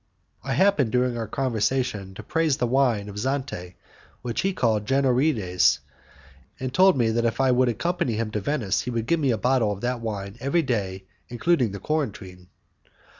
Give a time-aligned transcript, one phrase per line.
[0.43, 3.75] I happened during our conversation to praise the wine of Xante,
[4.23, 5.77] which he called generoydes,
[6.59, 9.19] and he told me that if I would accompany him to Venice he would give
[9.19, 12.47] me a bottle of that wine every day including the quarantine.